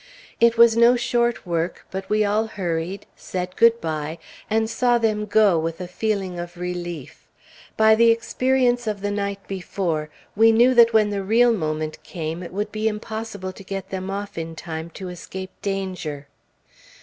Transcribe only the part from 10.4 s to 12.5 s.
knew that when the real moment came